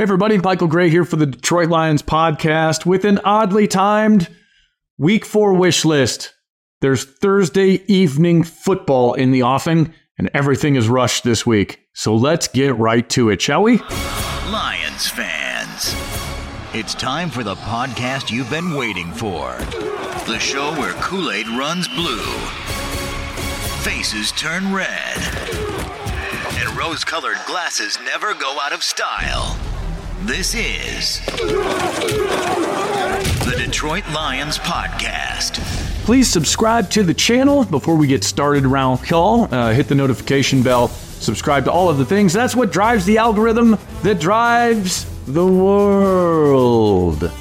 Hey, 0.00 0.04
everybody, 0.04 0.38
Michael 0.38 0.66
Grey 0.66 0.88
here 0.88 1.04
for 1.04 1.16
the 1.16 1.26
Detroit 1.26 1.68
Lions 1.68 2.00
podcast 2.00 2.86
with 2.86 3.04
an 3.04 3.20
oddly 3.22 3.68
timed 3.68 4.34
week 4.96 5.26
four 5.26 5.52
wish 5.52 5.84
list. 5.84 6.32
There's 6.80 7.04
Thursday 7.04 7.82
evening 7.86 8.42
football 8.42 9.12
in 9.12 9.30
the 9.30 9.42
offing, 9.42 9.92
and 10.16 10.30
everything 10.32 10.76
is 10.76 10.88
rushed 10.88 11.22
this 11.22 11.44
week. 11.44 11.80
So 11.92 12.16
let's 12.16 12.48
get 12.48 12.78
right 12.78 13.06
to 13.10 13.28
it, 13.28 13.42
shall 13.42 13.62
we? 13.62 13.76
Lions 14.50 15.10
fans, 15.10 15.94
it's 16.72 16.94
time 16.94 17.28
for 17.28 17.44
the 17.44 17.56
podcast 17.56 18.30
you've 18.30 18.48
been 18.48 18.72
waiting 18.72 19.12
for. 19.12 19.52
The 20.26 20.38
show 20.38 20.72
where 20.80 20.94
Kool 20.94 21.30
Aid 21.30 21.46
runs 21.48 21.88
blue, 21.88 22.24
faces 23.82 24.32
turn 24.32 24.72
red, 24.72 25.18
and 26.54 26.74
rose 26.74 27.04
colored 27.04 27.36
glasses 27.46 27.98
never 28.02 28.32
go 28.32 28.56
out 28.62 28.72
of 28.72 28.82
style. 28.82 29.58
This 30.24 30.54
is 30.54 31.24
the 33.46 33.54
Detroit 33.56 34.04
Lions 34.12 34.58
Podcast. 34.58 35.58
Please 36.04 36.28
subscribe 36.28 36.90
to 36.90 37.02
the 37.02 37.14
channel 37.14 37.64
before 37.64 37.94
we 37.96 38.06
get 38.06 38.22
started 38.22 38.66
around 38.66 38.98
call. 38.98 39.52
Uh, 39.52 39.72
hit 39.72 39.88
the 39.88 39.94
notification 39.94 40.62
bell, 40.62 40.88
subscribe 40.88 41.64
to 41.64 41.72
all 41.72 41.88
of 41.88 41.96
the 41.96 42.04
things. 42.04 42.34
That's 42.34 42.54
what 42.54 42.70
drives 42.70 43.06
the 43.06 43.16
algorithm 43.16 43.78
that 44.02 44.20
drives 44.20 45.06
the 45.24 45.46
world. 45.46 47.32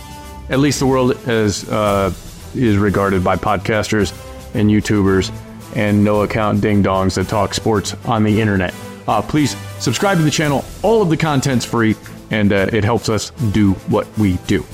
At 0.49 0.59
least 0.59 0.79
the 0.79 0.87
world 0.87 1.17
as 1.27 1.67
uh, 1.67 2.13
is 2.55 2.77
regarded 2.77 3.25
by 3.25 3.35
podcasters 3.35 4.13
and 4.55 4.69
YouTubers 4.69 5.33
and 5.75 6.01
no 6.01 6.21
account 6.21 6.61
ding 6.61 6.81
dongs 6.81 7.15
that 7.15 7.27
talk 7.27 7.53
sports 7.53 7.93
on 8.05 8.23
the 8.23 8.39
internet. 8.39 8.73
Uh, 9.05 9.21
please 9.21 9.57
subscribe 9.79 10.17
to 10.17 10.23
the 10.23 10.31
channel. 10.31 10.63
All 10.81 11.01
of 11.01 11.09
the 11.09 11.17
content's 11.17 11.65
free 11.65 11.97
and 12.31 12.53
uh, 12.53 12.67
it 12.71 12.83
helps 12.83 13.09
us 13.09 13.31
do 13.51 13.73
what 13.89 14.07
we 14.17 14.37
do. 14.47 14.65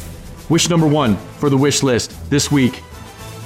Wish 0.50 0.70
number 0.70 0.88
one 0.88 1.16
for 1.40 1.50
the 1.50 1.58
wish 1.58 1.84
list 1.84 2.30
this 2.30 2.52
week 2.52 2.82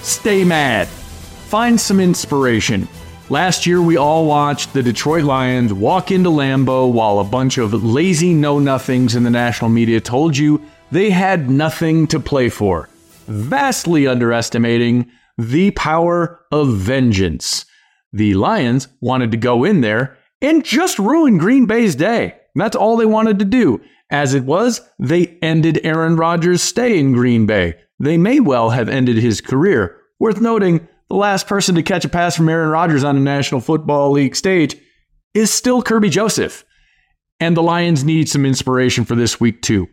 stay 0.02 0.44
mad. 0.44 0.88
Find 0.88 1.80
some 1.80 2.00
inspiration. 2.00 2.88
Last 3.30 3.68
year, 3.68 3.82
we 3.82 3.96
all 3.96 4.26
watched 4.26 4.74
the 4.74 4.82
Detroit 4.82 5.24
Lions 5.24 5.72
walk 5.72 6.10
into 6.12 6.30
Lambeau 6.30 6.92
while 6.92 7.20
a 7.20 7.24
bunch 7.24 7.60
of 7.60 7.84
lazy 7.84 8.34
know 8.34 8.58
nothings 8.58 9.16
in 9.16 9.24
the 9.24 9.30
national 9.30 9.70
media 9.70 10.02
told 10.02 10.36
you 10.36 10.62
they 10.92 11.12
had 11.12 11.50
nothing 11.50 12.08
to 12.08 12.20
play 12.20 12.50
for, 12.50 12.90
vastly 13.28 14.08
underestimating 14.08 15.12
the 15.38 15.70
power 15.72 16.40
of 16.52 16.76
vengeance. 16.76 17.66
The 18.12 18.34
Lions 18.34 18.88
wanted 19.00 19.30
to 19.32 19.38
go 19.38 19.64
in 19.64 19.82
there 19.82 20.18
and 20.42 20.66
just 20.66 20.98
ruin 20.98 21.38
Green 21.38 21.68
Bay's 21.68 21.96
day. 21.96 22.36
That's 22.56 22.76
all 22.76 22.98
they 22.98 23.06
wanted 23.06 23.40
to 23.40 23.46
do. 23.46 23.80
As 24.12 24.34
it 24.34 24.44
was, 24.44 24.82
they 24.98 25.38
ended 25.42 25.82
Aaron 25.84 26.16
Rodgers' 26.16 26.64
stay 26.64 26.98
in 27.00 27.14
Green 27.14 27.46
Bay. 27.46 27.76
They 28.00 28.18
may 28.18 28.40
well 28.40 28.72
have 28.72 28.90
ended 28.90 29.18
his 29.18 29.42
career. 29.42 29.98
Worth 30.20 30.42
noting, 30.42 30.88
the 31.10 31.16
last 31.16 31.48
person 31.48 31.76
to 31.76 31.84
catch 31.84 32.06
a 32.06 32.10
pass 32.10 32.36
from 32.36 32.50
Aaron 32.50 32.70
Rodgers 32.70 33.04
on 33.04 33.18
a 33.18 33.20
National 33.20 33.62
Football 33.62 34.12
League 34.12 34.36
stage 34.36 34.76
is 35.34 35.54
still 35.54 35.84
Kerby 35.84 36.10
Joseph. 36.10 36.66
And 37.40 37.56
the 37.56 37.64
Lions 37.64 38.04
need 38.04 38.28
some 38.28 38.46
inspiration 38.46 39.06
for 39.06 39.16
this 39.16 39.40
week, 39.40 39.62
too. 39.62 39.88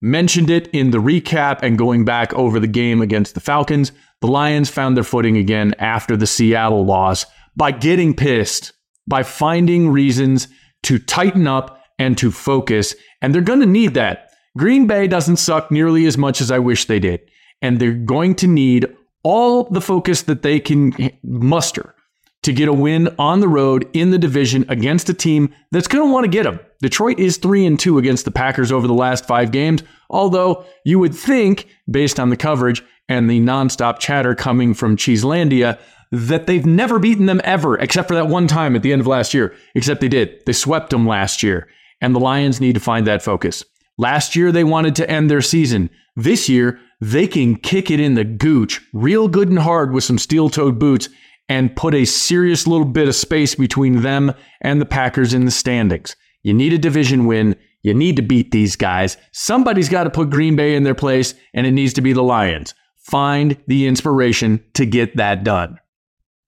Mentioned 0.00 0.50
it 0.50 0.68
in 0.68 0.90
the 0.90 0.98
recap 0.98 1.60
and 1.62 1.78
going 1.78 2.04
back 2.04 2.32
over 2.34 2.60
the 2.60 2.66
game 2.66 3.00
against 3.00 3.34
the 3.34 3.40
Falcons. 3.40 3.92
The 4.20 4.28
Lions 4.28 4.68
found 4.68 4.96
their 4.96 5.04
footing 5.04 5.36
again 5.36 5.74
after 5.78 6.16
the 6.16 6.26
Seattle 6.26 6.84
loss 6.84 7.26
by 7.56 7.70
getting 7.70 8.14
pissed, 8.14 8.72
by 9.06 9.22
finding 9.22 9.90
reasons 9.90 10.48
to 10.84 10.98
tighten 10.98 11.46
up 11.46 11.81
and 11.98 12.16
to 12.18 12.30
focus. 12.30 12.94
And 13.20 13.34
they're 13.34 13.42
going 13.42 13.60
to 13.60 13.66
need 13.66 13.94
that. 13.94 14.30
Green 14.56 14.86
Bay 14.86 15.06
doesn't 15.06 15.36
suck 15.36 15.70
nearly 15.70 16.06
as 16.06 16.18
much 16.18 16.40
as 16.40 16.50
I 16.50 16.58
wish 16.58 16.84
they 16.84 16.98
did. 16.98 17.20
And 17.60 17.78
they're 17.78 17.92
going 17.92 18.34
to 18.36 18.46
need 18.46 18.86
all 19.22 19.64
the 19.64 19.80
focus 19.80 20.22
that 20.22 20.42
they 20.42 20.60
can 20.60 20.92
muster 21.22 21.94
to 22.42 22.52
get 22.52 22.68
a 22.68 22.72
win 22.72 23.14
on 23.18 23.40
the 23.40 23.48
road 23.48 23.88
in 23.92 24.10
the 24.10 24.18
division 24.18 24.64
against 24.68 25.08
a 25.08 25.14
team 25.14 25.54
that's 25.70 25.86
going 25.86 26.06
to 26.06 26.12
want 26.12 26.24
to 26.24 26.30
get 26.30 26.42
them. 26.42 26.58
Detroit 26.80 27.20
is 27.20 27.36
3 27.36 27.66
and 27.66 27.78
2 27.78 27.98
against 27.98 28.24
the 28.24 28.32
Packers 28.32 28.72
over 28.72 28.86
the 28.86 28.94
last 28.94 29.26
5 29.26 29.52
games, 29.52 29.82
although 30.10 30.64
you 30.84 30.98
would 30.98 31.14
think 31.14 31.68
based 31.88 32.18
on 32.18 32.30
the 32.30 32.36
coverage 32.36 32.82
and 33.08 33.30
the 33.30 33.40
nonstop 33.40 34.00
chatter 34.00 34.34
coming 34.34 34.74
from 34.74 34.96
Cheeselandia 34.96 35.78
that 36.10 36.46
they've 36.46 36.66
never 36.66 36.98
beaten 36.98 37.26
them 37.26 37.40
ever 37.44 37.78
except 37.78 38.08
for 38.08 38.14
that 38.14 38.26
one 38.26 38.46
time 38.46 38.76
at 38.76 38.82
the 38.82 38.92
end 38.92 39.00
of 39.00 39.06
last 39.06 39.32
year, 39.32 39.54
except 39.74 40.00
they 40.00 40.08
did. 40.08 40.44
They 40.44 40.52
swept 40.52 40.90
them 40.90 41.06
last 41.06 41.42
year 41.42 41.68
and 42.02 42.14
the 42.14 42.20
Lions 42.20 42.60
need 42.60 42.74
to 42.74 42.80
find 42.80 43.06
that 43.06 43.22
focus. 43.22 43.64
Last 43.96 44.36
year, 44.36 44.52
they 44.52 44.64
wanted 44.64 44.94
to 44.96 45.10
end 45.10 45.30
their 45.30 45.40
season. 45.40 45.88
This 46.16 46.48
year, 46.48 46.78
they 47.00 47.26
can 47.26 47.56
kick 47.56 47.90
it 47.90 48.00
in 48.00 48.14
the 48.14 48.24
gooch 48.24 48.80
real 48.92 49.28
good 49.28 49.48
and 49.48 49.58
hard 49.58 49.92
with 49.92 50.04
some 50.04 50.18
steel 50.18 50.50
toed 50.50 50.78
boots 50.78 51.08
and 51.48 51.74
put 51.76 51.94
a 51.94 52.04
serious 52.04 52.66
little 52.66 52.86
bit 52.86 53.08
of 53.08 53.14
space 53.14 53.54
between 53.54 54.02
them 54.02 54.32
and 54.60 54.80
the 54.80 54.86
Packers 54.86 55.32
in 55.32 55.44
the 55.44 55.50
standings. 55.50 56.16
You 56.42 56.54
need 56.54 56.72
a 56.72 56.78
division 56.78 57.26
win. 57.26 57.56
You 57.82 57.94
need 57.94 58.16
to 58.16 58.22
beat 58.22 58.50
these 58.50 58.76
guys. 58.76 59.16
Somebody's 59.32 59.88
got 59.88 60.04
to 60.04 60.10
put 60.10 60.30
Green 60.30 60.56
Bay 60.56 60.74
in 60.74 60.82
their 60.82 60.94
place, 60.94 61.34
and 61.52 61.66
it 61.66 61.72
needs 61.72 61.92
to 61.94 62.00
be 62.00 62.12
the 62.12 62.22
Lions. 62.22 62.74
Find 63.10 63.56
the 63.66 63.86
inspiration 63.86 64.64
to 64.74 64.86
get 64.86 65.16
that 65.16 65.44
done. 65.44 65.78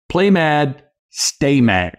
Play 0.08 0.30
mad, 0.30 0.84
stay 1.10 1.60
mad. 1.60 1.96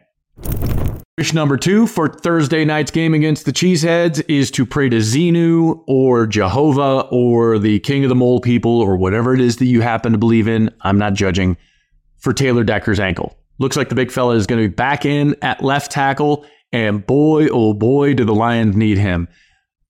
Wish 1.18 1.34
number 1.34 1.56
two 1.56 1.88
for 1.88 2.10
Thursday 2.10 2.66
night's 2.66 2.92
game 2.92 3.14
against 3.14 3.46
the 3.46 3.54
Cheeseheads 3.54 4.22
is 4.28 4.52
to 4.52 4.66
pray 4.66 4.90
to 4.90 4.98
Xenu 4.98 5.82
or 5.88 6.28
Jehovah 6.28 7.08
or 7.10 7.58
the 7.58 7.80
King 7.80 8.04
of 8.04 8.10
the 8.10 8.16
Mole 8.16 8.42
people 8.42 8.82
or 8.82 8.98
whatever 8.98 9.34
it 9.34 9.40
is 9.40 9.56
that 9.58 9.68
you 9.68 9.80
happen 9.80 10.12
to 10.12 10.18
believe 10.18 10.50
in. 10.50 10.70
I'm 10.82 10.98
not 10.98 11.14
judging 11.14 11.56
for 12.18 12.34
Taylor 12.34 12.66
Decker's 12.66 13.00
ankle. 13.00 13.38
Looks 13.60 13.78
like 13.78 13.88
the 13.88 13.96
big 13.96 14.12
fella 14.12 14.36
is 14.36 14.46
going 14.46 14.62
to 14.62 14.68
be 14.68 14.76
back 14.76 15.06
in 15.06 15.38
at 15.42 15.64
left 15.64 15.90
tackle, 15.90 16.46
and 16.74 17.08
boy, 17.08 17.48
oh 17.48 17.74
boy, 17.74 18.14
do 18.14 18.26
the 18.26 18.36
Lions 18.36 18.76
need 18.76 18.98
him. 18.98 19.30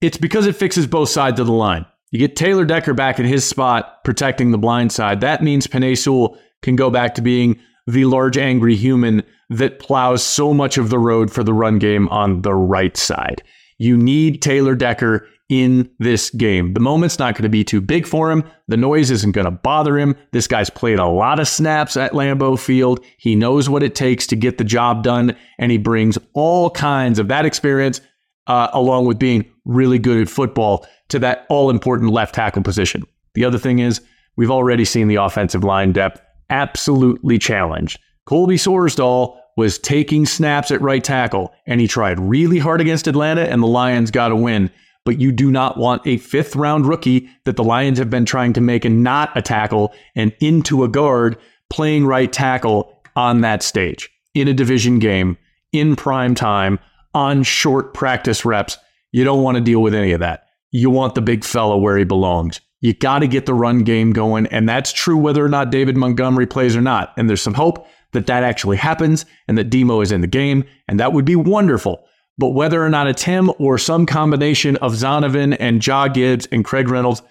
It's 0.02 0.18
because 0.18 0.46
it 0.46 0.56
fixes 0.56 0.86
both 0.86 1.10
sides 1.10 1.40
of 1.40 1.48
the 1.48 1.54
line. 1.54 1.88
You 2.12 2.20
get 2.20 2.36
Taylor 2.36 2.66
Decker 2.66 2.94
back 2.94 3.20
in 3.20 3.26
his 3.26 3.44
spot, 3.46 4.04
protecting 4.04 4.52
the 4.52 4.60
blind 4.60 4.92
side. 4.92 5.22
That 5.22 5.42
means 5.42 5.66
Penei 5.66 5.98
Sewell 5.98 6.38
can 6.62 6.76
go 6.76 6.92
back 6.92 7.16
to 7.16 7.24
being 7.24 7.60
the 7.88 8.06
large 8.06 8.38
angry 8.38 8.76
human 8.76 9.24
that 9.50 9.80
plows 9.80 10.24
so 10.24 10.54
much 10.54 10.78
of 10.78 10.90
the 10.90 11.00
road 11.00 11.32
for 11.32 11.44
the 11.44 11.54
run 11.54 11.78
game 11.78 12.08
on 12.10 12.42
the 12.42 12.54
right 12.54 12.98
side. 12.98 13.44
You 13.78 13.98
need 13.98 14.42
Taylor 14.42 14.76
Decker 14.76 15.28
in 15.50 15.90
this 16.00 16.32
game. 16.32 16.74
The 16.74 16.80
moment's 16.80 17.20
not 17.20 17.36
going 17.36 17.44
to 17.44 17.50
be 17.50 17.64
too 17.64 17.82
big 17.82 18.08
for 18.08 18.32
him. 18.32 18.44
The 18.68 18.78
noise 18.78 19.12
isn't 19.12 19.34
going 19.34 19.46
to 19.46 19.52
bother 19.52 19.98
him. 19.98 20.16
This 20.32 20.48
guy's 20.48 20.72
played 20.72 20.98
a 20.98 21.06
lot 21.06 21.40
of 21.40 21.48
snaps 21.48 21.96
at 21.98 22.14
Lambeau 22.14 22.58
Field. 22.60 23.04
He 23.18 23.36
knows 23.36 23.70
what 23.70 23.84
it 23.84 23.94
takes 23.94 24.26
to 24.28 24.36
get 24.36 24.58
the 24.58 24.64
job 24.64 25.04
done, 25.04 25.36
and 25.60 25.72
he 25.72 25.78
brings 25.78 26.18
all 26.34 26.72
kinds 26.72 27.20
of 27.20 27.28
that 27.28 27.46
experience 27.46 28.02
uh, 28.48 28.70
along 28.74 29.06
with 29.06 29.20
being 29.20 29.46
really 29.66 30.00
good 30.00 30.22
at 30.22 30.30
football 30.30 30.88
to 31.10 31.20
that 31.20 31.46
all 31.50 31.70
important 31.70 32.12
left 32.12 32.34
tackle 32.34 32.64
position. 32.64 33.04
The 33.36 33.46
other 33.46 33.60
thing 33.60 33.80
is, 33.80 34.02
we've 34.36 34.52
already 34.52 34.86
seen 34.86 35.08
the 35.08 35.16
offensive 35.16 35.64
line 35.64 35.92
depth 35.92 36.22
absolutely 36.50 37.38
challenged. 37.38 38.00
Colby 38.26 38.56
Sorsdal 38.56 39.38
was 39.58 39.80
taking 39.80 40.26
snaps 40.26 40.72
at 40.72 40.82
right 40.82 41.04
tackle, 41.04 41.54
and 41.66 41.80
he 41.80 41.88
tried 41.88 42.20
really 42.20 42.60
hard 42.60 42.82
against 42.82 43.08
Atlanta, 43.08 43.42
and 43.42 43.62
the 43.64 43.68
Lions 43.68 44.12
got 44.12 44.32
a 44.32 44.36
win. 44.36 44.70
But 45.06 45.20
you 45.22 45.32
do 45.32 45.52
not 45.52 45.78
want 45.78 46.06
a 46.06 46.18
fifth 46.18 46.56
round 46.56 46.88
rookie 46.88 47.30
that 47.46 47.56
the 47.56 47.64
Lions 47.64 48.00
have 48.00 48.10
been 48.10 48.26
trying 48.26 48.54
to 48.54 48.62
make 48.62 48.86
and 48.86 49.04
not 49.04 49.36
a 49.38 49.42
tackle 49.42 49.94
and 50.16 50.34
into 50.40 50.84
a 50.84 50.88
guard 50.88 51.38
playing 51.70 52.06
right 52.06 52.32
tackle 52.32 53.02
on 53.16 53.42
that 53.42 53.62
stage 53.62 54.10
in 54.34 54.48
a 54.48 54.54
division 54.54 55.00
game 55.00 55.38
in 55.72 55.96
prime 55.96 56.36
time 56.36 56.80
on 57.14 57.44
short 57.44 57.94
practice 57.94 58.44
reps. 58.44 58.78
You 59.12 59.24
don't 59.24 59.44
want 59.44 59.56
to 59.56 59.62
deal 59.62 59.82
with 59.82 59.94
any 59.94 60.12
of 60.12 60.20
that. 60.20 60.48
You 60.72 60.90
want 60.90 61.16
the 61.16 61.22
big 61.22 61.44
fella 61.44 61.78
where 61.78 61.98
he 61.98 62.04
belongs. 62.04 62.60
You 62.82 62.94
got 62.94 63.20
to 63.20 63.28
get 63.28 63.46
the 63.46 63.54
run 63.54 63.80
game 63.80 64.12
going, 64.14 64.48
and 64.48 64.68
that's 64.68 64.92
true 64.92 65.18
whether 65.18 65.44
or 65.44 65.50
not 65.50 65.72
David 65.72 65.98
Montgomery 65.98 66.46
plays 66.46 66.76
or 66.76 66.82
not. 66.82 67.14
And 67.18 67.30
there's 67.30 67.42
some 67.42 67.54
hope 67.54 67.88
that 68.14 68.28
that 68.28 68.44
actually 68.44 68.78
happens 68.78 69.26
and 69.48 69.58
that 69.58 69.70
Demo 69.70 70.02
is 70.02 70.12
in 70.12 70.22
the 70.22 70.28
game, 70.28 70.64
and 70.88 71.00
that 71.00 71.14
would 71.14 71.26
be 71.26 71.36
wonderful. 71.36 72.06
But 72.38 72.50
whether 72.50 72.84
or 72.84 72.90
not 72.90 73.08
it's 73.08 73.24
him 73.24 73.50
or 73.60 73.78
some 73.78 74.06
combination 74.06 74.76
of 74.78 74.94
Zonovan 74.94 75.56
and 75.60 75.82
Jah 75.82 76.10
Gibbs 76.14 76.48
and 76.52 76.66
Craig 76.66 76.90
Reynolds, 76.90 77.22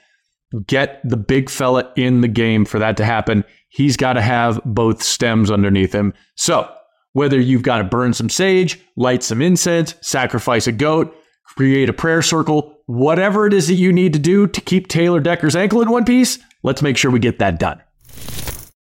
get 0.67 1.01
the 1.05 1.17
big 1.17 1.51
fella 1.51 1.93
in 1.97 2.21
the 2.21 2.29
game 2.29 2.65
for 2.65 2.79
that 2.79 2.97
to 2.97 3.05
happen. 3.05 3.45
He's 3.69 3.97
got 3.97 4.15
to 4.15 4.23
have 4.23 4.61
both 4.65 5.03
stems 5.03 5.51
underneath 5.51 5.93
him. 5.93 6.15
So, 6.37 6.71
whether 7.13 7.39
you've 7.39 7.63
got 7.63 7.79
to 7.79 7.85
burn 7.85 8.13
some 8.13 8.29
sage, 8.29 8.81
light 8.97 9.23
some 9.23 9.43
incense, 9.43 9.95
sacrifice 10.01 10.67
a 10.67 10.73
goat, 10.73 11.15
create 11.45 11.89
a 11.89 11.93
prayer 11.93 12.23
circle, 12.23 12.79
whatever 12.87 13.47
it 13.47 13.53
is 13.53 13.69
that 13.69 13.75
you 13.75 13.93
need 13.93 14.13
to 14.13 14.19
do 14.19 14.47
to 14.47 14.61
keep 14.61 14.89
Taylor 14.89 15.21
Decker's 15.21 15.57
ankle 15.57 15.83
in 15.83 15.91
one 15.91 16.05
piece, 16.05 16.39
let's 16.63 16.83
make 16.83 16.97
sure 16.97 17.11
we 17.11 17.19
get 17.19 17.39
that 17.39 17.59
done. 17.59 17.81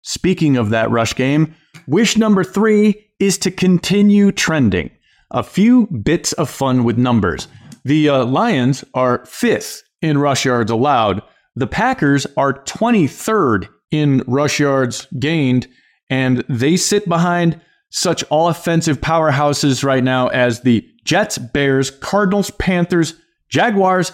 Speaking 0.02 0.58
of 0.58 0.70
that 0.70 0.90
rush 0.90 1.16
game, 1.16 1.56
wish 1.88 2.18
number 2.18 2.44
three 2.44 3.08
is 3.20 3.38
to 3.40 3.52
continue 3.52 4.32
trending. 4.32 4.90
A 5.30 5.44
few 5.44 5.88
bits 5.88 6.34
of 6.34 6.50
fun 6.50 6.84
with 6.84 6.98
numbers. 6.98 7.48
The 7.86 8.10
uh, 8.10 8.26
Lions 8.26 8.84
are 8.94 9.26
fifth 9.26 9.84
in 10.02 10.18
rush 10.18 10.46
yards 10.46 10.72
allowed. 10.72 11.22
The 11.56 11.68
Packers 11.68 12.28
are 12.38 12.54
23rd 12.64 13.70
in 13.92 14.24
rush 14.28 14.60
yards 14.60 15.08
gained, 15.20 15.68
and 16.10 16.44
they 16.50 16.78
sit 16.78 17.08
behind 17.08 17.62
such 17.92 18.24
all 18.26 18.48
offensive 18.48 19.02
powerhouses 19.02 19.84
right 19.84 20.04
now 20.04 20.28
as 20.30 20.62
the 20.62 20.88
Jets, 21.04 21.38
Bears, 21.38 21.92
Cardinals, 21.92 22.50
Panthers, 22.52 23.16
Jaguars, 23.50 24.14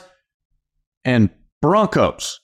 and 1.05 1.29
Broncos. 1.61 2.39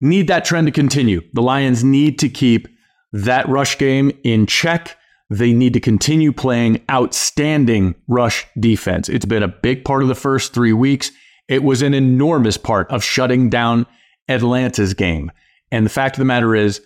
Need 0.00 0.28
that 0.28 0.44
trend 0.44 0.66
to 0.66 0.70
continue. 0.70 1.22
The 1.32 1.42
Lions 1.42 1.82
need 1.82 2.18
to 2.18 2.28
keep 2.28 2.68
that 3.12 3.48
rush 3.48 3.78
game 3.78 4.12
in 4.22 4.46
check. 4.46 4.96
They 5.30 5.52
need 5.52 5.72
to 5.72 5.80
continue 5.80 6.30
playing 6.30 6.84
outstanding 6.90 7.94
rush 8.06 8.46
defense. 8.60 9.08
It's 9.08 9.24
been 9.24 9.42
a 9.42 9.48
big 9.48 9.84
part 9.84 10.02
of 10.02 10.08
the 10.08 10.14
first 10.14 10.52
three 10.52 10.74
weeks. 10.74 11.10
It 11.48 11.62
was 11.62 11.80
an 11.80 11.94
enormous 11.94 12.58
part 12.58 12.90
of 12.90 13.02
shutting 13.02 13.48
down 13.48 13.86
Atlanta's 14.28 14.92
game. 14.92 15.32
And 15.72 15.86
the 15.86 15.90
fact 15.90 16.16
of 16.16 16.18
the 16.18 16.26
matter 16.26 16.54
is, 16.54 16.82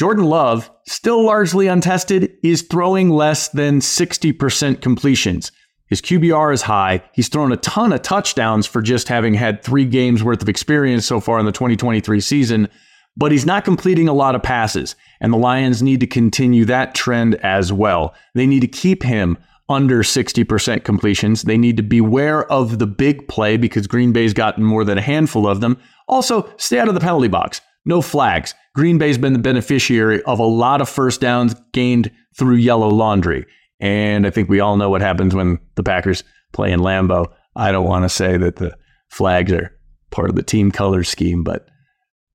Jordan 0.00 0.24
Love, 0.24 0.70
still 0.86 1.22
largely 1.22 1.66
untested, 1.66 2.32
is 2.42 2.62
throwing 2.62 3.10
less 3.10 3.48
than 3.48 3.80
60% 3.80 4.80
completions. 4.80 5.52
His 5.88 6.00
QBR 6.00 6.54
is 6.54 6.62
high. 6.62 7.02
He's 7.12 7.28
thrown 7.28 7.52
a 7.52 7.58
ton 7.58 7.92
of 7.92 8.00
touchdowns 8.00 8.66
for 8.66 8.80
just 8.80 9.08
having 9.08 9.34
had 9.34 9.62
three 9.62 9.84
games 9.84 10.24
worth 10.24 10.40
of 10.40 10.48
experience 10.48 11.04
so 11.04 11.20
far 11.20 11.38
in 11.38 11.44
the 11.44 11.52
2023 11.52 12.18
season, 12.18 12.70
but 13.14 13.30
he's 13.30 13.44
not 13.44 13.66
completing 13.66 14.08
a 14.08 14.14
lot 14.14 14.34
of 14.34 14.42
passes. 14.42 14.96
And 15.20 15.34
the 15.34 15.36
Lions 15.36 15.82
need 15.82 16.00
to 16.00 16.06
continue 16.06 16.64
that 16.64 16.94
trend 16.94 17.34
as 17.44 17.70
well. 17.70 18.14
They 18.34 18.46
need 18.46 18.60
to 18.60 18.68
keep 18.68 19.02
him 19.02 19.36
under 19.68 20.02
60% 20.02 20.82
completions. 20.82 21.42
They 21.42 21.58
need 21.58 21.76
to 21.76 21.82
beware 21.82 22.50
of 22.50 22.78
the 22.78 22.86
big 22.86 23.28
play 23.28 23.58
because 23.58 23.86
Green 23.86 24.12
Bay's 24.12 24.32
gotten 24.32 24.64
more 24.64 24.86
than 24.86 24.96
a 24.96 25.02
handful 25.02 25.46
of 25.46 25.60
them. 25.60 25.76
Also, 26.08 26.50
stay 26.56 26.78
out 26.78 26.88
of 26.88 26.94
the 26.94 27.00
penalty 27.00 27.28
box. 27.28 27.60
No 27.84 28.00
flags. 28.00 28.54
Green 28.74 28.98
Bay's 28.98 29.18
been 29.18 29.32
the 29.32 29.38
beneficiary 29.38 30.22
of 30.22 30.38
a 30.38 30.44
lot 30.44 30.80
of 30.80 30.88
first 30.88 31.20
downs 31.20 31.54
gained 31.72 32.10
through 32.38 32.56
yellow 32.56 32.88
laundry. 32.88 33.46
And 33.80 34.26
I 34.26 34.30
think 34.30 34.48
we 34.48 34.60
all 34.60 34.76
know 34.76 34.90
what 34.90 35.00
happens 35.00 35.34
when 35.34 35.58
the 35.74 35.82
Packers 35.82 36.22
play 36.52 36.70
in 36.70 36.80
Lambeau. 36.80 37.26
I 37.56 37.72
don't 37.72 37.86
want 37.86 38.04
to 38.04 38.08
say 38.08 38.36
that 38.36 38.56
the 38.56 38.76
flags 39.08 39.52
are 39.52 39.76
part 40.10 40.30
of 40.30 40.36
the 40.36 40.42
team 40.42 40.70
color 40.70 41.02
scheme, 41.02 41.42
but 41.42 41.66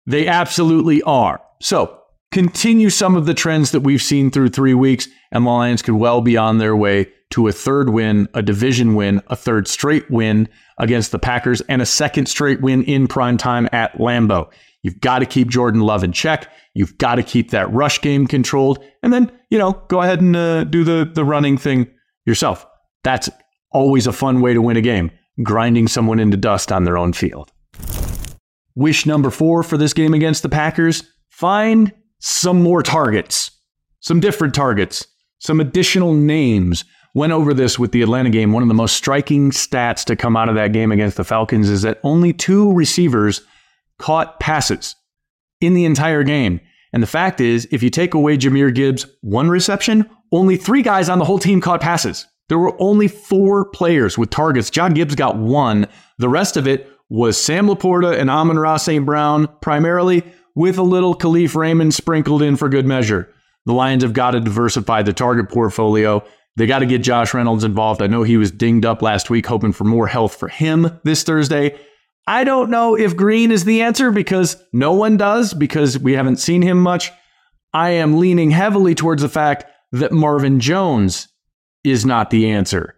they 0.05 0.27
absolutely 0.27 1.01
are. 1.03 1.41
So 1.61 1.99
continue 2.31 2.89
some 2.89 3.15
of 3.15 3.25
the 3.25 3.33
trends 3.33 3.71
that 3.71 3.81
we've 3.81 4.01
seen 4.01 4.29
through 4.29 4.49
three 4.49 4.73
weeks, 4.73 5.07
and 5.31 5.45
the 5.45 5.49
Lions 5.49 5.81
could 5.81 5.95
well 5.95 6.21
be 6.21 6.35
on 6.35 6.57
their 6.57 6.75
way 6.75 7.07
to 7.31 7.47
a 7.47 7.53
third 7.53 7.89
win, 7.89 8.27
a 8.33 8.41
division 8.41 8.95
win, 8.95 9.21
a 9.27 9.35
third 9.35 9.67
straight 9.67 10.09
win 10.11 10.49
against 10.77 11.11
the 11.11 11.19
Packers, 11.19 11.61
and 11.61 11.81
a 11.81 11.85
second 11.85 12.27
straight 12.27 12.61
win 12.61 12.83
in 12.83 13.07
prime 13.07 13.37
time 13.37 13.69
at 13.71 13.97
Lambeau. 13.97 14.51
You've 14.85 14.99
got 14.99 15.19
to 15.19 15.25
keep 15.25 15.47
Jordan 15.47 15.81
Love 15.81 16.03
in 16.03 16.11
check. 16.11 16.51
You've 16.75 16.97
got 16.97 17.15
to 17.15 17.23
keep 17.23 17.51
that 17.51 17.71
rush 17.73 18.01
game 18.01 18.27
controlled, 18.27 18.83
and 19.01 19.11
then 19.11 19.31
you 19.49 19.57
know 19.57 19.81
go 19.87 20.01
ahead 20.01 20.21
and 20.21 20.35
uh, 20.35 20.63
do 20.65 20.83
the 20.83 21.09
the 21.11 21.25
running 21.25 21.57
thing 21.57 21.87
yourself. 22.25 22.65
That's 23.03 23.29
always 23.71 24.05
a 24.05 24.13
fun 24.13 24.41
way 24.41 24.53
to 24.53 24.61
win 24.61 24.77
a 24.77 24.81
game, 24.81 25.09
grinding 25.41 25.87
someone 25.87 26.19
into 26.19 26.37
dust 26.37 26.71
on 26.71 26.83
their 26.83 26.97
own 26.97 27.13
field. 27.13 27.51
Wish 28.75 29.05
number 29.05 29.31
four 29.31 29.63
for 29.63 29.77
this 29.77 29.93
game 29.93 30.13
against 30.13 30.43
the 30.43 30.49
Packers: 30.49 31.03
find 31.31 31.91
some 32.19 32.61
more 32.61 32.83
targets, 32.83 33.49
some 34.01 34.19
different 34.19 34.53
targets, 34.53 35.07
some 35.39 35.59
additional 35.59 36.13
names. 36.13 36.85
Went 37.15 37.31
over 37.31 37.53
this 37.53 37.79
with 37.79 37.93
the 37.93 38.01
Atlanta 38.01 38.29
game. 38.29 38.51
One 38.51 38.61
of 38.61 38.67
the 38.67 38.75
most 38.75 38.95
striking 38.95 39.49
stats 39.51 40.03
to 40.05 40.17
come 40.17 40.35
out 40.35 40.49
of 40.49 40.55
that 40.55 40.73
game 40.73 40.91
against 40.91 41.15
the 41.15 41.23
Falcons 41.23 41.69
is 41.69 41.81
that 41.81 41.99
only 42.03 42.33
two 42.33 42.73
receivers 42.73 43.41
caught 43.97 44.39
passes 44.41 44.97
in 45.61 45.73
the 45.73 45.85
entire 45.85 46.23
game. 46.23 46.59
And 46.91 47.01
the 47.01 47.07
fact 47.07 47.39
is, 47.39 47.67
if 47.71 47.81
you 47.81 47.89
take 47.89 48.13
away 48.13 48.37
Jahmyr 48.37 48.75
Gibbs' 48.75 49.05
one 49.21 49.49
reception, 49.49 50.09
only 50.33 50.57
three 50.57 50.81
guys 50.81 51.07
on 51.07 51.19
the 51.19 51.25
whole 51.25 51.39
team 51.39 51.61
caught 51.61 51.79
passes. 51.79 52.27
There 52.49 52.59
were 52.59 52.75
only 52.81 53.07
four 53.07 53.65
players 53.69 54.17
with 54.17 54.29
targets. 54.29 54.69
John 54.69 54.93
Gibbs 54.93 55.15
got 55.15 55.37
one. 55.37 55.87
The 56.19 56.29
rest 56.29 56.57
of 56.57 56.67
it 56.67 56.91
was 57.09 57.41
Sam 57.41 57.67
LaPorta 57.67 58.19
and 58.19 58.29
Amon-Ra 58.29 58.77
St. 58.77 59.05
Brown, 59.05 59.47
primarily 59.61 60.23
with 60.53 60.77
a 60.77 60.83
little 60.83 61.15
Kalif 61.15 61.55
Raymond 61.55 61.93
sprinkled 61.93 62.41
in 62.41 62.57
for 62.57 62.67
good 62.67 62.85
measure. 62.85 63.33
The 63.65 63.73
Lions 63.73 64.03
have 64.03 64.13
got 64.13 64.31
to 64.31 64.41
diversify 64.41 65.01
the 65.01 65.13
target 65.13 65.49
portfolio. 65.49 66.23
They 66.57 66.67
got 66.67 66.79
to 66.79 66.85
get 66.85 66.99
Josh 66.99 67.33
Reynolds 67.33 67.63
involved. 67.63 68.01
I 68.01 68.07
know 68.07 68.23
he 68.23 68.37
was 68.37 68.51
dinged 68.51 68.85
up 68.85 69.01
last 69.01 69.29
week, 69.29 69.45
hoping 69.45 69.73
for 69.73 69.83
more 69.83 70.07
health 70.07 70.35
for 70.35 70.47
him 70.47 70.99
this 71.03 71.23
Thursday. 71.23 71.77
I 72.27 72.43
don't 72.43 72.69
know 72.69 72.95
if 72.95 73.17
Green 73.17 73.51
is 73.51 73.65
the 73.65 73.81
answer 73.81 74.09
because 74.11 74.57
no 74.73 74.93
one 74.93 75.17
does, 75.17 75.53
because 75.53 75.99
we 75.99 76.13
haven't 76.13 76.37
seen 76.37 76.61
him 76.61 76.79
much. 76.79 77.11
I 77.73 77.91
am 77.91 78.17
leaning 78.17 78.51
heavily 78.51 78.95
towards 78.95 79.21
the 79.21 79.29
fact 79.29 79.65
that 79.91 80.13
Marvin 80.13 80.59
Jones 80.59 81.27
is 81.83 82.05
not 82.05 82.29
the 82.29 82.49
answer 82.49 82.95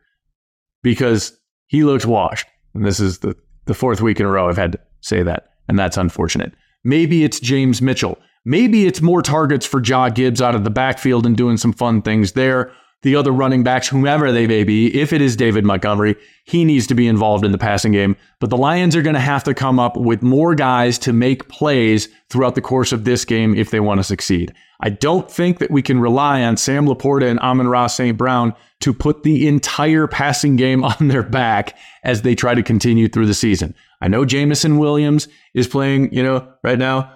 because 0.83 1.37
he 1.65 1.83
looks 1.83 2.05
washed. 2.05 2.47
And 2.73 2.85
this 2.85 2.99
is 2.99 3.19
the, 3.19 3.35
the 3.65 3.73
fourth 3.73 4.01
week 4.01 4.19
in 4.19 4.25
a 4.25 4.29
row 4.29 4.47
I've 4.47 4.55
had 4.55 4.73
to 4.73 4.79
say 5.01 5.23
that, 5.23 5.49
and 5.67 5.77
that's 5.77 5.97
unfortunate. 5.97 6.53
Maybe 6.83 7.23
it's 7.23 7.39
James 7.39 7.81
Mitchell. 7.81 8.19
Maybe 8.45 8.85
it's 8.85 9.01
more 9.01 9.21
targets 9.21 9.65
for 9.65 9.81
Jah 9.81 10.09
Gibbs 10.13 10.41
out 10.41 10.55
of 10.55 10.63
the 10.63 10.69
backfield 10.69 11.25
and 11.25 11.35
doing 11.35 11.57
some 11.57 11.73
fun 11.73 12.01
things 12.01 12.33
there 12.33 12.71
the 13.03 13.15
other 13.15 13.31
running 13.31 13.63
backs, 13.63 13.87
whomever 13.87 14.31
they 14.31 14.47
may 14.47 14.63
be, 14.63 14.99
if 14.99 15.13
it 15.13 15.21
is 15.21 15.35
David 15.35 15.63
Montgomery, 15.63 16.15
he 16.45 16.65
needs 16.65 16.87
to 16.87 16.95
be 16.95 17.07
involved 17.07 17.45
in 17.45 17.51
the 17.51 17.57
passing 17.57 17.91
game. 17.91 18.15
But 18.39 18.49
the 18.49 18.57
Lions 18.57 18.95
are 18.95 19.01
going 19.01 19.13
to 19.13 19.19
have 19.19 19.43
to 19.43 19.53
come 19.53 19.79
up 19.79 19.95
with 19.95 20.23
more 20.23 20.55
guys 20.55 20.97
to 20.99 21.13
make 21.13 21.47
plays 21.47 22.09
throughout 22.29 22.55
the 22.55 22.61
course 22.61 22.91
of 22.91 23.03
this 23.03 23.23
game 23.23 23.55
if 23.55 23.69
they 23.69 23.79
want 23.79 23.99
to 23.99 24.03
succeed. 24.03 24.53
I 24.79 24.89
don't 24.89 25.29
think 25.29 25.59
that 25.59 25.71
we 25.71 25.81
can 25.81 25.99
rely 25.99 26.43
on 26.43 26.57
Sam 26.57 26.85
LaPorta 26.85 27.29
and 27.29 27.39
Amon-Ra 27.39 27.87
St. 27.87 28.17
Brown 28.17 28.53
to 28.81 28.93
put 28.93 29.23
the 29.23 29.47
entire 29.47 30.07
passing 30.07 30.55
game 30.55 30.83
on 30.83 31.07
their 31.07 31.23
back 31.23 31.77
as 32.03 32.21
they 32.21 32.35
try 32.35 32.55
to 32.55 32.63
continue 32.63 33.07
through 33.07 33.27
the 33.27 33.33
season. 33.33 33.75
I 34.01 34.07
know 34.07 34.25
Jameson 34.25 34.77
Williams 34.77 35.27
is 35.53 35.67
playing, 35.67 36.13
you 36.13 36.21
know, 36.21 36.51
right 36.63 36.77
now, 36.77 37.11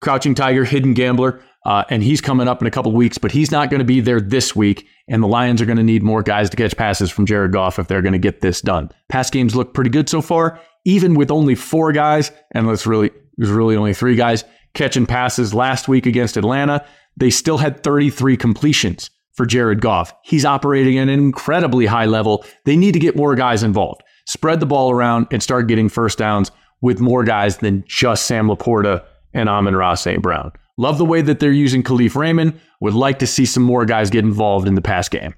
crouching 0.00 0.34
tiger, 0.34 0.64
hidden 0.64 0.94
gambler. 0.94 1.42
Uh, 1.66 1.84
and 1.90 2.02
he's 2.02 2.20
coming 2.20 2.48
up 2.48 2.62
in 2.62 2.66
a 2.66 2.70
couple 2.70 2.90
weeks, 2.92 3.18
but 3.18 3.30
he's 3.30 3.50
not 3.50 3.68
going 3.68 3.80
to 3.80 3.84
be 3.84 4.00
there 4.00 4.20
this 4.20 4.56
week. 4.56 4.86
And 5.08 5.22
the 5.22 5.26
Lions 5.26 5.60
are 5.60 5.66
going 5.66 5.76
to 5.76 5.82
need 5.82 6.02
more 6.02 6.22
guys 6.22 6.48
to 6.50 6.56
catch 6.56 6.76
passes 6.76 7.10
from 7.10 7.26
Jared 7.26 7.52
Goff 7.52 7.78
if 7.78 7.86
they're 7.86 8.02
going 8.02 8.12
to 8.12 8.18
get 8.18 8.40
this 8.40 8.60
done. 8.60 8.90
Pass 9.08 9.28
games 9.28 9.54
look 9.54 9.74
pretty 9.74 9.90
good 9.90 10.08
so 10.08 10.22
far, 10.22 10.58
even 10.84 11.14
with 11.14 11.30
only 11.30 11.54
four 11.54 11.92
guys, 11.92 12.32
and 12.52 12.66
let's 12.66 12.86
really 12.86 13.10
there's 13.36 13.50
really 13.50 13.76
only 13.76 13.94
three 13.94 14.16
guys 14.16 14.44
catching 14.74 15.06
passes 15.06 15.52
last 15.52 15.88
week 15.88 16.06
against 16.06 16.36
Atlanta. 16.36 16.84
They 17.16 17.30
still 17.30 17.58
had 17.58 17.82
33 17.82 18.36
completions 18.36 19.10
for 19.32 19.46
Jared 19.46 19.80
Goff. 19.80 20.12
He's 20.22 20.44
operating 20.44 20.98
at 20.98 21.08
an 21.08 21.14
incredibly 21.14 21.86
high 21.86 22.06
level. 22.06 22.44
They 22.64 22.76
need 22.76 22.92
to 22.92 22.98
get 22.98 23.16
more 23.16 23.34
guys 23.34 23.62
involved. 23.62 24.02
Spread 24.26 24.60
the 24.60 24.66
ball 24.66 24.90
around 24.90 25.26
and 25.30 25.42
start 25.42 25.66
getting 25.66 25.88
first 25.88 26.18
downs 26.18 26.50
with 26.80 27.00
more 27.00 27.24
guys 27.24 27.58
than 27.58 27.84
just 27.86 28.26
Sam 28.26 28.48
LaPorta 28.48 29.04
and 29.34 29.48
Amon-Ra 29.48 29.94
St. 29.94 30.22
Brown. 30.22 30.52
Love 30.80 30.96
the 30.96 31.04
way 31.04 31.20
that 31.20 31.40
they're 31.40 31.52
using 31.52 31.82
Kalif 31.82 32.14
Raymond. 32.14 32.58
Would 32.80 32.94
like 32.94 33.18
to 33.18 33.26
see 33.26 33.44
some 33.44 33.62
more 33.62 33.84
guys 33.84 34.08
get 34.08 34.24
involved 34.24 34.66
in 34.66 34.76
the 34.76 34.80
pass 34.80 35.10
game. 35.10 35.34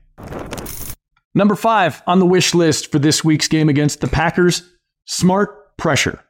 Number 1.34 1.56
five 1.56 2.00
on 2.06 2.20
the 2.20 2.26
wish 2.26 2.54
list 2.54 2.92
for 2.92 3.00
this 3.00 3.24
week's 3.24 3.48
game 3.48 3.68
against 3.68 4.00
the 4.00 4.06
Packers 4.06 4.62
smart 5.04 5.76
pressure. 5.76 6.22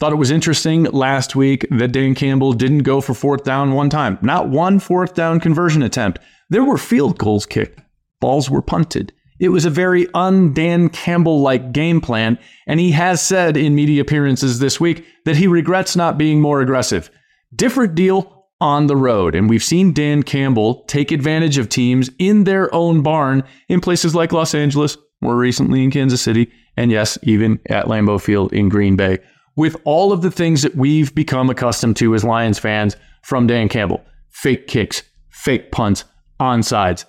Thought 0.00 0.14
it 0.14 0.16
was 0.16 0.30
interesting 0.30 0.84
last 0.84 1.36
week 1.36 1.66
that 1.72 1.92
Dan 1.92 2.14
Campbell 2.14 2.54
didn't 2.54 2.84
go 2.84 3.02
for 3.02 3.12
fourth 3.12 3.44
down 3.44 3.74
one 3.74 3.90
time. 3.90 4.18
Not 4.22 4.48
one 4.48 4.78
fourth 4.78 5.12
down 5.12 5.40
conversion 5.40 5.82
attempt. 5.82 6.20
There 6.48 6.64
were 6.64 6.78
field 6.78 7.18
goals 7.18 7.44
kicked, 7.44 7.82
balls 8.18 8.48
were 8.48 8.62
punted. 8.62 9.12
It 9.38 9.50
was 9.50 9.66
a 9.66 9.70
very 9.70 10.08
un 10.14 10.54
Dan 10.54 10.88
Campbell 10.88 11.42
like 11.42 11.72
game 11.72 12.00
plan, 12.00 12.38
and 12.66 12.80
he 12.80 12.92
has 12.92 13.20
said 13.20 13.58
in 13.58 13.74
media 13.74 14.00
appearances 14.00 14.58
this 14.58 14.80
week 14.80 15.04
that 15.26 15.36
he 15.36 15.46
regrets 15.46 15.96
not 15.96 16.16
being 16.16 16.40
more 16.40 16.62
aggressive. 16.62 17.10
Different 17.54 17.94
deal 17.94 18.33
on 18.64 18.86
the 18.86 18.96
road. 18.96 19.34
And 19.34 19.50
we've 19.50 19.62
seen 19.62 19.92
Dan 19.92 20.22
Campbell 20.22 20.84
take 20.84 21.12
advantage 21.12 21.58
of 21.58 21.68
teams 21.68 22.08
in 22.18 22.44
their 22.44 22.74
own 22.74 23.02
barn 23.02 23.44
in 23.68 23.82
places 23.82 24.14
like 24.14 24.32
Los 24.32 24.54
Angeles, 24.54 24.96
more 25.20 25.36
recently 25.36 25.84
in 25.84 25.90
Kansas 25.90 26.22
City, 26.22 26.50
and 26.74 26.90
yes, 26.90 27.18
even 27.24 27.60
at 27.68 27.88
Lambeau 27.88 28.18
Field 28.18 28.54
in 28.54 28.70
Green 28.70 28.96
Bay, 28.96 29.18
with 29.54 29.76
all 29.84 30.12
of 30.12 30.22
the 30.22 30.30
things 30.30 30.62
that 30.62 30.74
we've 30.76 31.14
become 31.14 31.50
accustomed 31.50 31.96
to 31.98 32.14
as 32.14 32.24
Lions 32.24 32.58
fans 32.58 32.96
from 33.22 33.46
Dan 33.46 33.68
Campbell 33.68 34.02
fake 34.30 34.66
kicks, 34.66 35.02
fake 35.28 35.70
punts, 35.70 36.04
onsides, 36.40 37.04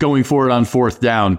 going 0.00 0.22
for 0.22 0.46
it 0.46 0.52
on 0.52 0.66
fourth 0.66 1.00
down, 1.00 1.38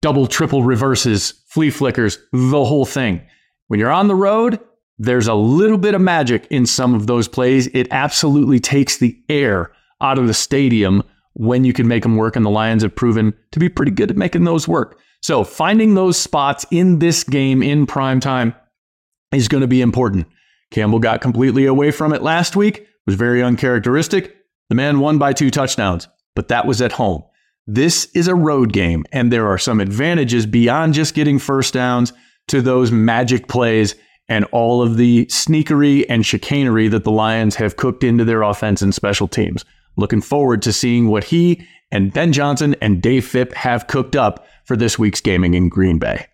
double, 0.00 0.28
triple 0.28 0.62
reverses, 0.62 1.42
flea 1.48 1.70
flickers, 1.70 2.18
the 2.32 2.64
whole 2.64 2.86
thing. 2.86 3.20
When 3.66 3.80
you're 3.80 3.90
on 3.90 4.06
the 4.06 4.14
road, 4.14 4.60
there's 4.98 5.26
a 5.26 5.34
little 5.34 5.78
bit 5.78 5.94
of 5.94 6.00
magic 6.00 6.46
in 6.50 6.66
some 6.66 6.94
of 6.94 7.06
those 7.06 7.28
plays. 7.28 7.66
It 7.68 7.88
absolutely 7.90 8.60
takes 8.60 8.98
the 8.98 9.18
air 9.28 9.72
out 10.00 10.18
of 10.18 10.26
the 10.26 10.34
stadium 10.34 11.02
when 11.34 11.64
you 11.64 11.72
can 11.72 11.86
make 11.86 12.02
them 12.02 12.16
work, 12.16 12.34
and 12.34 12.44
the 12.44 12.50
Lions 12.50 12.82
have 12.82 12.96
proven 12.96 13.34
to 13.52 13.58
be 13.58 13.68
pretty 13.68 13.92
good 13.92 14.10
at 14.10 14.16
making 14.16 14.44
those 14.44 14.66
work. 14.66 14.98
So 15.22 15.44
finding 15.44 15.94
those 15.94 16.18
spots 16.18 16.64
in 16.70 16.98
this 16.98 17.24
game 17.24 17.62
in 17.62 17.86
prime 17.86 18.20
time 18.20 18.54
is 19.32 19.48
going 19.48 19.60
to 19.60 19.66
be 19.66 19.82
important. 19.82 20.26
Campbell 20.70 20.98
got 20.98 21.20
completely 21.20 21.66
away 21.66 21.90
from 21.90 22.12
it 22.12 22.22
last 22.22 22.56
week, 22.56 22.86
was 23.06 23.16
very 23.16 23.42
uncharacteristic. 23.42 24.34
The 24.68 24.74
man 24.74 24.98
won 24.98 25.18
by 25.18 25.32
two 25.32 25.50
touchdowns, 25.50 26.08
but 26.34 26.48
that 26.48 26.66
was 26.66 26.80
at 26.80 26.92
home. 26.92 27.22
This 27.66 28.08
is 28.14 28.28
a 28.28 28.34
road 28.34 28.72
game, 28.72 29.04
and 29.12 29.32
there 29.32 29.46
are 29.48 29.58
some 29.58 29.80
advantages 29.80 30.46
beyond 30.46 30.94
just 30.94 31.14
getting 31.14 31.38
first 31.38 31.74
downs 31.74 32.12
to 32.48 32.62
those 32.62 32.90
magic 32.90 33.48
plays 33.48 33.94
and 34.28 34.44
all 34.46 34.82
of 34.82 34.96
the 34.96 35.26
sneakery 35.26 36.04
and 36.08 36.26
chicanery 36.26 36.88
that 36.88 37.04
the 37.04 37.10
Lions 37.10 37.54
have 37.56 37.76
cooked 37.76 38.02
into 38.02 38.24
their 38.24 38.42
offense 38.42 38.82
and 38.82 38.94
special 38.94 39.28
teams. 39.28 39.64
Looking 39.96 40.20
forward 40.20 40.62
to 40.62 40.72
seeing 40.72 41.08
what 41.08 41.24
he 41.24 41.66
and 41.90 42.12
Ben 42.12 42.32
Johnson 42.32 42.74
and 42.80 43.00
Dave 43.00 43.26
Fipp 43.26 43.52
have 43.54 43.86
cooked 43.86 44.16
up 44.16 44.46
for 44.64 44.76
this 44.76 44.98
week's 44.98 45.20
gaming 45.20 45.54
in 45.54 45.68
Green 45.68 45.98
Bay. 45.98 46.26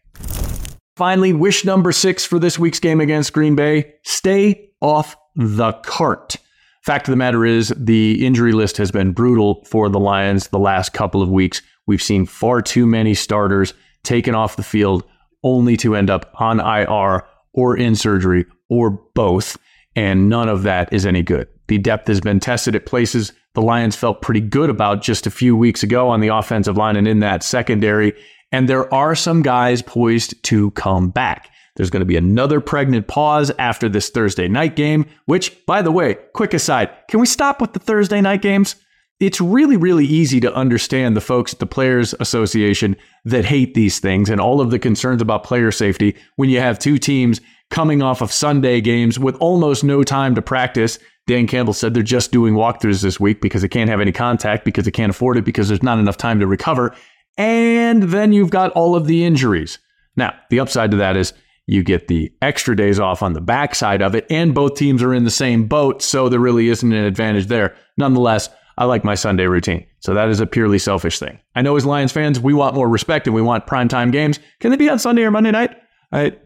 Finally, 0.96 1.32
wish 1.32 1.64
number 1.64 1.92
six 1.92 2.25
for 2.25 2.38
this 2.38 2.58
week's 2.58 2.80
game 2.80 3.00
against 3.00 3.32
Green 3.32 3.54
Bay 3.54 3.94
stay 4.02 4.70
off 4.80 5.16
the 5.37 5.72
cart. 5.84 6.37
Fact 6.82 7.06
of 7.06 7.12
the 7.12 7.16
matter 7.16 7.44
is, 7.44 7.72
the 7.76 8.26
injury 8.26 8.52
list 8.52 8.76
has 8.76 8.90
been 8.90 9.12
brutal 9.12 9.64
for 9.66 9.88
the 9.88 10.00
Lions 10.00 10.49
the 10.49 10.58
last 10.58 10.92
couple 10.92 11.22
of 11.22 11.30
weeks. 11.30 11.62
We've 11.87 12.02
seen 12.02 12.26
far 12.26 12.61
too 12.61 12.87
many 12.87 13.14
starters 13.14 13.72
taken 14.02 14.34
off 14.34 14.56
the 14.56 14.62
field 14.62 15.04
only 15.44 15.76
to 15.78 15.94
end 15.94 16.11
up 16.11 16.34
on 16.40 16.61
IR 16.61 17.25
or 17.52 17.76
in 17.76 17.94
surgery 17.94 18.47
or 18.68 18.90
both, 18.90 19.59
and 19.94 20.28
none 20.28 20.49
of 20.49 20.62
that 20.62 20.92
is 20.92 21.06
any 21.06 21.23
good. 21.23 21.49
The 21.68 21.78
depth 21.78 22.09
has 22.09 22.21
been 22.21 22.40
tested 22.40 22.75
at 22.75 22.87
places 22.87 23.32
the 23.54 23.62
Lions 23.62 23.97
felt 23.97 24.23
pretty 24.23 24.40
good 24.40 24.71
about 24.71 25.02
just 25.02 25.26
a 25.26 25.30
few 25.30 25.54
weeks 25.56 25.82
ago 25.82 26.09
on 26.09 26.21
the 26.21 26.28
offensive 26.28 26.76
line 26.76 26.97
and 26.97 27.06
in 27.06 27.21
that 27.21 27.42
secondary. 27.42 28.14
And 28.50 28.68
there 28.68 28.92
are 28.92 29.14
some 29.14 29.42
guys 29.42 29.82
poised 29.82 30.42
to 30.44 30.71
come 30.73 31.11
back. 31.11 31.50
There's 31.76 31.90
going 31.90 32.00
to 32.00 32.06
be 32.06 32.16
another 32.16 32.61
pregnant 32.61 33.09
pause 33.09 33.50
after 33.59 33.88
this 33.88 34.11
Thursday 34.11 34.49
night 34.49 34.76
game, 34.76 35.06
which, 35.26 35.64
by 35.66 35.82
the 35.82 35.92
way, 35.92 36.16
quick 36.35 36.54
aside, 36.54 36.90
can 37.09 37.21
we 37.21 37.26
stop 37.26 37.61
with 37.61 37.73
the 37.73 37.78
Thursday 37.78 38.21
night 38.21 38.42
games? 38.42 38.76
It's 39.23 39.41
really, 39.41 39.76
really 39.76 40.05
easy 40.05 40.41
to 40.41 40.52
understand 40.52 41.17
the 41.17 41.21
folks 41.21 41.52
at 41.52 41.61
the 41.61 41.67
Players 41.67 42.12
Association 42.19 42.97
that 43.25 43.45
hate 43.45 43.73
these 43.73 44.00
things 44.00 44.29
and 44.29 44.41
all 44.41 44.61
of 44.61 44.73
the 44.73 44.81
concerns 44.81 45.23
about 45.23 45.45
player 45.45 45.71
safety 45.71 46.17
when 46.35 46.50
you 46.50 46.59
have 46.59 46.76
two 46.76 46.99
teams 46.99 47.41
coming 47.71 48.02
off 48.02 48.21
of 48.21 48.33
Sunday 48.33 48.81
games 48.81 49.21
with 49.21 49.37
almost 49.37 49.85
no 49.85 50.02
time 50.02 50.35
to 50.35 50.43
practice. 50.43 50.99
Dan 51.29 51.47
Campbell 51.47 51.73
said 51.73 51.95
they're 51.95 52.02
just 52.02 52.33
doing 52.33 52.55
walkthroughs 52.55 53.00
this 53.00 53.21
week 53.21 53.41
because 53.41 53.62
they 53.62 53.69
can't 53.69 53.88
have 53.88 54.00
any 54.00 54.11
contact, 54.11 54.64
because 54.64 54.87
they 54.87 54.91
can't 54.91 55.11
afford 55.11 55.37
it, 55.37 55.45
because 55.45 55.69
there's 55.69 55.85
not 55.85 56.00
enough 56.00 56.17
time 56.17 56.41
to 56.41 56.47
recover. 56.49 56.93
And 57.38 58.02
then 58.02 58.33
you've 58.33 58.50
got 58.50 58.73
all 58.73 58.97
of 58.97 59.07
the 59.07 59.25
injuries. 59.25 59.79
Now, 60.17 60.35
the 60.50 60.59
upside 60.59 60.91
to 60.91 60.97
that 60.97 61.17
is 61.17 61.33
you 61.69 61.85
get 61.85 62.09
the 62.09 62.33
extra 62.43 62.75
days 62.75 62.99
off 62.99 63.23
on 63.23 63.35
the 63.35 63.41
backside 63.41 64.02
of 64.02 64.17
it, 64.17 64.26
and 64.31 64.52
both 64.52 64.75
teams 64.75 65.00
are 65.00 65.14
in 65.14 65.23
the 65.23 65.31
same 65.31 65.69
boat, 65.69 66.02
so 66.02 66.29
there 66.29 66.41
really 66.41 66.71
isn't 66.71 66.93
an 66.93 67.05
advantage 67.05 67.47
there. 67.47 67.76
Nonetheless, 67.97 68.49
I 68.79 68.85
like 68.85 69.05
my 69.05 69.14
Sunday 69.14 69.47
routine. 69.47 69.87
So 70.00 70.14
that 70.14 70.29
is 70.29 70.41
a 70.41 70.47
purely 70.47 70.79
selfish 70.79 71.19
thing. 71.19 71.38
I 71.55 71.62
know 71.62 71.76
as 71.76 71.85
Lions 71.85 72.12
fans, 72.12 72.41
we 72.41 72.55
want 72.55 72.75
more 72.75 72.88
respect 72.88 73.26
and 73.26 73.35
we 73.35 73.43
want 73.43 73.67
primetime 73.67 74.12
games. 74.12 74.38
Can 74.61 74.71
they 74.71 74.76
be 74.76 74.88
on 74.88 74.99
Sunday 74.99 75.23
or 75.23 75.31
Monday 75.31 75.50
night? 75.50 75.76
I 76.11 76.37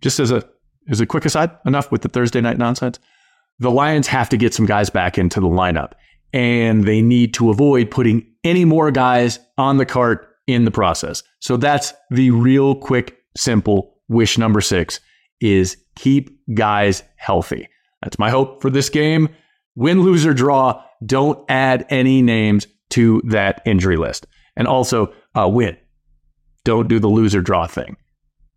just 0.00 0.20
as 0.20 0.30
a 0.30 0.44
as 0.88 1.00
a 1.00 1.06
quick 1.06 1.24
aside, 1.24 1.50
enough 1.64 1.90
with 1.90 2.02
the 2.02 2.08
Thursday 2.08 2.40
night 2.40 2.58
nonsense. 2.58 2.98
The 3.58 3.70
Lions 3.70 4.06
have 4.06 4.28
to 4.28 4.36
get 4.36 4.54
some 4.54 4.66
guys 4.66 4.90
back 4.90 5.18
into 5.18 5.40
the 5.40 5.48
lineup, 5.48 5.92
and 6.32 6.84
they 6.84 7.00
need 7.00 7.34
to 7.34 7.50
avoid 7.50 7.90
putting 7.90 8.26
any 8.44 8.64
more 8.64 8.90
guys 8.90 9.38
on 9.58 9.78
the 9.78 9.86
cart 9.86 10.28
in 10.46 10.64
the 10.64 10.70
process. 10.70 11.22
So 11.40 11.56
that's 11.56 11.92
the 12.10 12.30
real 12.30 12.76
quick, 12.76 13.18
simple 13.36 13.94
wish 14.08 14.38
number 14.38 14.60
six 14.60 15.00
is 15.40 15.76
keep 15.96 16.30
guys 16.54 17.02
healthy. 17.16 17.68
That's 18.02 18.18
my 18.18 18.30
hope 18.30 18.62
for 18.62 18.70
this 18.70 18.88
game. 18.88 19.28
Win, 19.74 20.02
lose, 20.02 20.24
or 20.24 20.32
draw. 20.32 20.82
Don't 21.04 21.44
add 21.48 21.86
any 21.90 22.22
names 22.22 22.66
to 22.90 23.20
that 23.26 23.62
injury 23.66 23.96
list. 23.96 24.26
And 24.56 24.66
also, 24.66 25.12
uh, 25.34 25.48
win. 25.48 25.76
Don't 26.64 26.88
do 26.88 26.98
the 26.98 27.08
loser 27.08 27.40
draw 27.40 27.66
thing. 27.66 27.96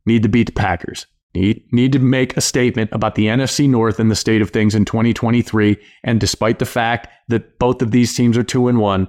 Need 0.05 0.23
to 0.23 0.29
beat 0.29 0.47
the 0.47 0.53
Packers. 0.53 1.05
Need, 1.35 1.63
need 1.71 1.91
to 1.91 1.99
make 1.99 2.35
a 2.35 2.41
statement 2.41 2.89
about 2.91 3.15
the 3.15 3.27
NFC 3.27 3.69
North 3.69 3.99
and 3.99 4.09
the 4.09 4.15
state 4.15 4.41
of 4.41 4.49
things 4.49 4.73
in 4.73 4.85
2023. 4.85 5.77
And 6.03 6.19
despite 6.19 6.59
the 6.59 6.65
fact 6.65 7.07
that 7.27 7.59
both 7.59 7.81
of 7.81 7.91
these 7.91 8.15
teams 8.15 8.37
are 8.37 8.43
two 8.43 8.67
and 8.67 8.79
one, 8.79 9.07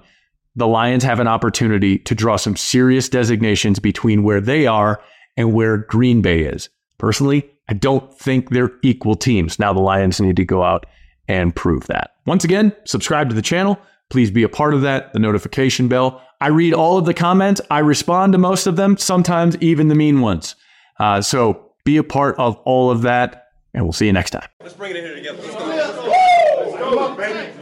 the 0.57 0.67
Lions 0.67 1.05
have 1.05 1.21
an 1.21 1.29
opportunity 1.29 1.99
to 2.01 2.15
draw 2.15 2.37
some 2.37 2.57
serious 2.57 3.09
designations 3.09 3.79
between 3.79 4.23
where 4.23 4.41
they 4.41 4.67
are 4.67 5.03
and 5.37 5.55
where 5.55 5.79
Green 5.79 6.21
Bay 6.21 6.43
is. 6.43 6.69
Personally, 6.99 7.49
I 7.69 7.73
don't 7.73 8.13
think 8.13 8.51
they're 8.51 8.73
equal 8.83 9.15
teams. 9.15 9.59
Now 9.59 9.73
the 9.73 9.81
Lions 9.81 10.21
need 10.21 10.37
to 10.37 10.45
go 10.45 10.63
out 10.63 10.87
and 11.29 11.55
prove 11.55 11.87
that. 11.87 12.12
Once 12.27 12.45
again, 12.45 12.73
subscribe 12.85 13.29
to 13.29 13.35
the 13.35 13.43
channel. 13.43 13.79
Please 14.09 14.31
be 14.31 14.43
a 14.43 14.49
part 14.49 14.75
of 14.75 14.83
that, 14.83 15.12
the 15.12 15.19
notification 15.19 15.89
bell. 15.89 16.21
I 16.41 16.49
read 16.49 16.75
all 16.75 16.99
of 16.99 17.05
the 17.05 17.15
comments, 17.15 17.61
I 17.71 17.81
respond 17.81 18.33
to 18.33 18.39
most 18.39 18.67
of 18.67 18.77
them, 18.77 18.97
sometimes 18.97 19.57
even 19.59 19.89
the 19.89 19.95
mean 19.95 20.21
ones. 20.21 20.57
Uh, 20.99 21.21
so 21.23 21.73
be 21.85 21.97
a 21.97 22.03
part 22.03 22.37
of 22.39 22.57
all 22.65 22.91
of 22.91 23.03
that, 23.03 23.49
and 23.75 23.85
we'll 23.85 23.93
see 23.93 24.07
you 24.07 24.12
next 24.12 24.31
time. 24.31 24.49
Let's 24.61 24.75
bring 24.75 24.91
it 24.93 24.97
in 24.97 25.05
here 25.05 25.15
together. 25.15 25.43
Let's 25.43 25.55
go. 25.55 25.67
Let's 25.67 26.77
go 26.79 26.99
up, 26.99 27.17
baby. 27.17 27.53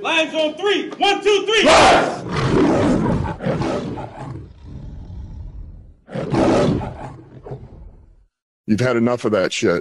Lions 0.00 0.34
on 0.34 0.54
three. 0.54 0.90
One, 0.90 1.22
two, 1.22 1.46
three. 1.46 1.68
You've 8.66 8.80
had 8.80 8.96
enough 8.96 9.24
of 9.24 9.32
that 9.32 9.52
shit. 9.52 9.78